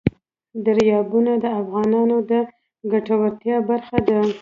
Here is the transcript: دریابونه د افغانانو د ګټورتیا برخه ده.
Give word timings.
دریابونه 0.65 1.31
د 1.43 1.45
افغانانو 1.61 2.17
د 2.29 2.31
ګټورتیا 2.91 3.57
برخه 3.69 3.97
ده. 4.07 4.19